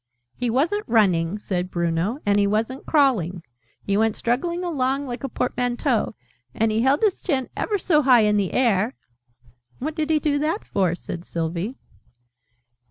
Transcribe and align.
"He 0.35 0.49
wasn't 0.49 0.87
running," 0.87 1.37
said 1.37 1.69
Bruno, 1.69 2.17
"and 2.25 2.39
he 2.39 2.47
wasn't 2.47 2.87
crawling. 2.87 3.43
He 3.83 3.95
went 3.95 4.15
struggling 4.15 4.63
along 4.63 5.05
like 5.05 5.23
a 5.23 5.29
portmanteau. 5.29 6.15
And 6.55 6.71
he 6.71 6.81
held 6.81 7.03
his 7.03 7.21
chin 7.21 7.49
ever 7.55 7.77
so 7.77 8.01
high 8.01 8.21
in 8.21 8.35
the 8.37 8.51
air" 8.51 8.95
"What 9.77 9.93
did 9.93 10.09
he 10.09 10.17
do 10.17 10.39
that 10.39 10.65
for?" 10.65 10.95
said 10.95 11.23
Sylvie. 11.23 11.75